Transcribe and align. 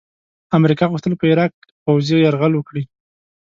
امریکا 0.57 0.85
غوښتل 0.91 1.13
په 1.19 1.25
عراق 1.31 1.51
پوځي 1.83 2.17
یرغل 2.21 2.53
وکړي. 2.55 2.83